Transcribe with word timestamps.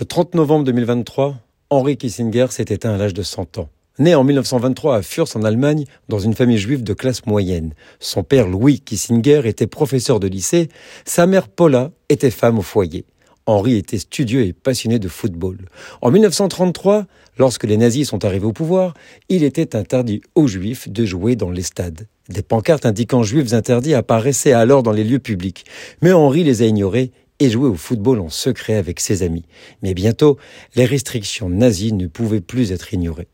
Le 0.00 0.06
30 0.06 0.34
novembre 0.34 0.64
2023, 0.64 1.36
Henri 1.68 1.98
Kissinger 1.98 2.46
s'est 2.48 2.64
éteint 2.70 2.94
à 2.94 2.96
l'âge 2.96 3.12
de 3.12 3.22
100 3.22 3.58
ans. 3.58 3.68
Né 3.98 4.14
en 4.14 4.24
1923 4.24 4.96
à 4.96 5.02
Furs 5.02 5.28
en 5.34 5.42
Allemagne, 5.42 5.84
dans 6.08 6.18
une 6.18 6.32
famille 6.32 6.56
juive 6.56 6.82
de 6.82 6.94
classe 6.94 7.26
moyenne. 7.26 7.74
Son 7.98 8.22
père 8.22 8.48
Louis 8.48 8.80
Kissinger 8.80 9.42
était 9.44 9.66
professeur 9.66 10.18
de 10.18 10.26
lycée, 10.26 10.70
sa 11.04 11.26
mère 11.26 11.48
Paula 11.48 11.90
était 12.08 12.30
femme 12.30 12.58
au 12.58 12.62
foyer. 12.62 13.04
Henri 13.44 13.76
était 13.76 13.98
studieux 13.98 14.46
et 14.46 14.54
passionné 14.54 14.98
de 14.98 15.08
football. 15.08 15.58
En 16.00 16.10
1933, 16.10 17.04
lorsque 17.36 17.64
les 17.64 17.76
nazis 17.76 18.08
sont 18.08 18.24
arrivés 18.24 18.46
au 18.46 18.54
pouvoir, 18.54 18.94
il 19.28 19.44
était 19.44 19.76
interdit 19.76 20.22
aux 20.34 20.46
juifs 20.46 20.88
de 20.88 21.04
jouer 21.04 21.36
dans 21.36 21.50
les 21.50 21.62
stades. 21.62 22.06
Des 22.30 22.42
pancartes 22.42 22.86
indiquant 22.86 23.22
juifs 23.22 23.52
interdits 23.52 23.92
apparaissaient 23.92 24.52
alors 24.52 24.82
dans 24.82 24.92
les 24.92 25.04
lieux 25.04 25.18
publics. 25.18 25.66
Mais 26.00 26.12
Henri 26.12 26.42
les 26.42 26.62
a 26.62 26.64
ignorées 26.64 27.12
et 27.40 27.50
jouait 27.50 27.68
au 27.68 27.74
football 27.74 28.20
en 28.20 28.28
secret 28.28 28.74
avec 28.74 29.00
ses 29.00 29.22
amis. 29.22 29.44
Mais 29.82 29.94
bientôt, 29.94 30.38
les 30.76 30.84
restrictions 30.84 31.48
nazies 31.48 31.92
ne 31.92 32.06
pouvaient 32.06 32.40
plus 32.40 32.70
être 32.70 32.94
ignorées. 32.94 33.28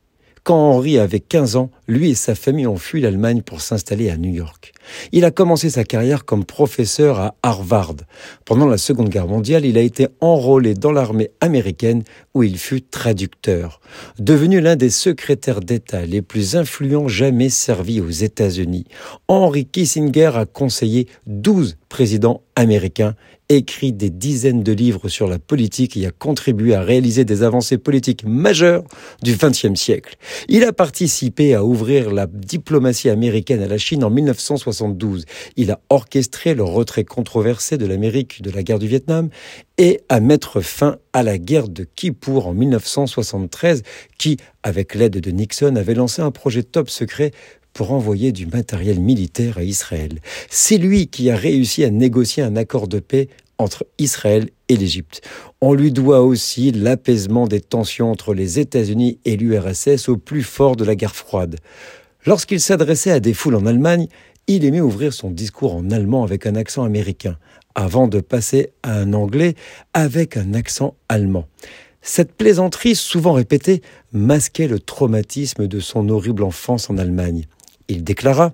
Quand 0.46 0.70
Henri 0.70 0.96
avait 0.96 1.18
15 1.18 1.56
ans, 1.56 1.72
lui 1.88 2.10
et 2.10 2.14
sa 2.14 2.36
famille 2.36 2.68
ont 2.68 2.76
fui 2.76 3.00
l'Allemagne 3.00 3.42
pour 3.42 3.60
s'installer 3.60 4.10
à 4.10 4.16
New 4.16 4.32
York. 4.32 4.74
Il 5.10 5.24
a 5.24 5.32
commencé 5.32 5.70
sa 5.70 5.82
carrière 5.82 6.24
comme 6.24 6.44
professeur 6.44 7.18
à 7.18 7.34
Harvard. 7.42 7.96
Pendant 8.44 8.68
la 8.68 8.78
Seconde 8.78 9.08
Guerre 9.08 9.26
mondiale, 9.26 9.64
il 9.64 9.76
a 9.76 9.80
été 9.80 10.06
enrôlé 10.20 10.74
dans 10.74 10.92
l'armée 10.92 11.32
américaine 11.40 12.04
où 12.32 12.44
il 12.44 12.58
fut 12.58 12.80
traducteur. 12.80 13.80
Devenu 14.20 14.60
l'un 14.60 14.76
des 14.76 14.90
secrétaires 14.90 15.58
d'État 15.58 16.06
les 16.06 16.22
plus 16.22 16.54
influents 16.54 17.08
jamais 17.08 17.48
servis 17.48 18.00
aux 18.00 18.10
États-Unis, 18.10 18.84
Henry 19.26 19.66
Kissinger 19.66 20.30
a 20.36 20.46
conseillé 20.46 21.08
12 21.26 21.76
présidents 21.88 22.42
américains 22.54 23.16
écrit 23.48 23.92
des 23.92 24.10
dizaines 24.10 24.62
de 24.62 24.72
livres 24.72 25.08
sur 25.08 25.28
la 25.28 25.38
politique 25.38 25.96
et 25.96 26.06
a 26.06 26.10
contribué 26.10 26.74
à 26.74 26.82
réaliser 26.82 27.24
des 27.24 27.42
avancées 27.42 27.78
politiques 27.78 28.24
majeures 28.24 28.84
du 29.22 29.36
XXe 29.36 29.74
siècle. 29.74 30.16
Il 30.48 30.64
a 30.64 30.72
participé 30.72 31.54
à 31.54 31.64
ouvrir 31.64 32.10
la 32.12 32.26
diplomatie 32.26 33.08
américaine 33.08 33.62
à 33.62 33.68
la 33.68 33.78
Chine 33.78 34.04
en 34.04 34.10
1972. 34.10 35.24
Il 35.56 35.70
a 35.70 35.80
orchestré 35.90 36.54
le 36.54 36.64
retrait 36.64 37.04
controversé 37.04 37.78
de 37.78 37.86
l'Amérique 37.86 38.42
de 38.42 38.50
la 38.50 38.62
guerre 38.62 38.78
du 38.78 38.88
Vietnam 38.88 39.28
et 39.78 40.00
à 40.08 40.20
mettre 40.20 40.60
fin 40.60 40.96
à 41.12 41.22
la 41.22 41.38
guerre 41.38 41.68
de 41.68 41.84
Kippour 41.84 42.46
en 42.48 42.54
1973 42.54 43.82
qui, 44.18 44.38
avec 44.62 44.94
l'aide 44.94 45.20
de 45.20 45.30
Nixon, 45.30 45.76
avait 45.76 45.94
lancé 45.94 46.22
un 46.22 46.30
projet 46.30 46.62
top 46.62 46.90
secret 46.90 47.30
pour 47.76 47.92
envoyer 47.92 48.32
du 48.32 48.46
matériel 48.46 48.98
militaire 48.98 49.58
à 49.58 49.62
Israël. 49.62 50.18
C'est 50.48 50.78
lui 50.78 51.08
qui 51.08 51.30
a 51.30 51.36
réussi 51.36 51.84
à 51.84 51.90
négocier 51.90 52.42
un 52.42 52.56
accord 52.56 52.88
de 52.88 53.00
paix 53.00 53.28
entre 53.58 53.86
Israël 53.98 54.48
et 54.70 54.76
l'Égypte. 54.76 55.20
On 55.60 55.74
lui 55.74 55.92
doit 55.92 56.22
aussi 56.22 56.72
l'apaisement 56.72 57.46
des 57.46 57.60
tensions 57.60 58.10
entre 58.10 58.32
les 58.32 58.58
États-Unis 58.58 59.18
et 59.26 59.36
l'URSS 59.36 60.08
au 60.08 60.16
plus 60.16 60.42
fort 60.42 60.76
de 60.76 60.86
la 60.86 60.94
guerre 60.94 61.14
froide. 61.14 61.56
Lorsqu'il 62.24 62.60
s'adressait 62.60 63.10
à 63.10 63.20
des 63.20 63.34
foules 63.34 63.56
en 63.56 63.66
Allemagne, 63.66 64.08
il 64.46 64.64
aimait 64.64 64.80
ouvrir 64.80 65.12
son 65.12 65.30
discours 65.30 65.76
en 65.76 65.90
allemand 65.90 66.24
avec 66.24 66.46
un 66.46 66.54
accent 66.54 66.82
américain, 66.82 67.36
avant 67.74 68.08
de 68.08 68.20
passer 68.20 68.70
à 68.84 68.94
un 68.98 69.12
anglais 69.12 69.54
avec 69.92 70.38
un 70.38 70.54
accent 70.54 70.94
allemand. 71.10 71.46
Cette 72.00 72.32
plaisanterie, 72.32 72.94
souvent 72.94 73.34
répétée, 73.34 73.82
masquait 74.12 74.68
le 74.68 74.78
traumatisme 74.78 75.68
de 75.68 75.78
son 75.78 76.08
horrible 76.08 76.42
enfance 76.42 76.88
en 76.88 76.96
Allemagne. 76.96 77.44
Il 77.88 78.04
déclara 78.04 78.52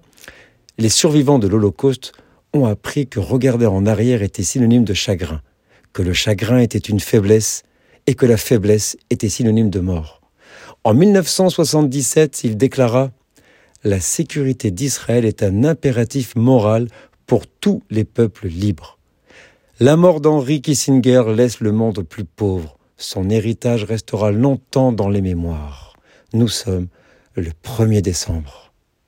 Les 0.79 0.89
survivants 0.89 1.39
de 1.39 1.49
l'Holocauste 1.49 2.13
ont 2.53 2.67
appris 2.67 3.07
que 3.07 3.21
regarder 3.21 3.67
en 3.67 3.87
arrière 3.87 4.23
était 4.23 4.43
synonyme 4.43 4.85
de 4.85 4.95
chagrin, 4.95 5.41
que 5.93 6.03
le 6.03 6.13
chagrin 6.13 6.59
était 6.59 6.79
une 6.79 7.01
faiblesse 7.01 7.63
et 8.07 8.15
que 8.15 8.27
la 8.27 8.37
faiblesse 8.37 8.97
était 9.11 9.29
synonyme 9.29 9.71
de 9.71 9.81
mort. 9.81 10.21
En 10.85 10.95
1977, 10.95 12.45
il 12.45 12.57
déclara 12.57 13.11
La 13.85 14.01
sécurité 14.01 14.71
d'Israël 14.71 15.25
est 15.25 15.43
un 15.43 15.65
impératif 15.65 16.35
moral 16.37 16.89
pour 17.27 17.47
tous 17.47 17.83
les 17.91 18.05
peuples 18.05 18.49
libres. 18.49 18.99
La 19.81 19.97
mort 19.97 20.21
d'Henri 20.21 20.61
Kissinger 20.61 21.25
laisse 21.35 21.61
le 21.61 21.73
monde 21.73 22.03
plus 22.03 22.25
pauvre. 22.25 22.79
Son 22.97 23.31
héritage 23.31 23.85
restera 23.85 24.31
longtemps 24.31 24.93
dans 24.93 25.09
les 25.09 25.23
mémoires. 25.23 25.95
Nous 26.35 26.49
sommes 26.49 26.89
le 27.35 27.51
1er 27.65 28.03
décembre. 28.03 28.72